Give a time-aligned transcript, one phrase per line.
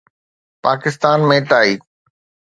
[0.63, 1.73] Pakistan ۾ tie